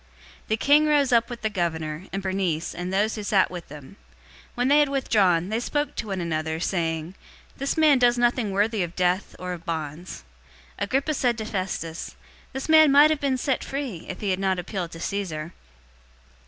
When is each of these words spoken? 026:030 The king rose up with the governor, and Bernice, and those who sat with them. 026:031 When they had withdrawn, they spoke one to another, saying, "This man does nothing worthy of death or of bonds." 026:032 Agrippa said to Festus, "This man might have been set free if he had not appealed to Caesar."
026:030 0.47 0.47
The 0.47 0.57
king 0.57 0.85
rose 0.87 1.11
up 1.11 1.29
with 1.29 1.41
the 1.43 1.49
governor, 1.51 2.07
and 2.11 2.23
Bernice, 2.23 2.73
and 2.73 2.91
those 2.91 3.13
who 3.13 3.21
sat 3.21 3.51
with 3.51 3.67
them. 3.67 3.97
026:031 4.55 4.55
When 4.55 4.67
they 4.67 4.79
had 4.79 4.89
withdrawn, 4.89 5.49
they 5.49 5.59
spoke 5.59 5.89
one 5.89 5.95
to 6.17 6.23
another, 6.23 6.59
saying, 6.59 7.13
"This 7.57 7.77
man 7.77 7.99
does 7.99 8.17
nothing 8.17 8.49
worthy 8.49 8.81
of 8.81 8.95
death 8.95 9.35
or 9.37 9.53
of 9.53 9.63
bonds." 9.63 10.23
026:032 10.79 10.83
Agrippa 10.85 11.13
said 11.13 11.37
to 11.37 11.45
Festus, 11.45 12.15
"This 12.51 12.67
man 12.67 12.91
might 12.91 13.11
have 13.11 13.21
been 13.21 13.37
set 13.37 13.63
free 13.63 14.07
if 14.09 14.21
he 14.21 14.31
had 14.31 14.39
not 14.39 14.57
appealed 14.57 14.89
to 14.93 14.99
Caesar." 14.99 15.53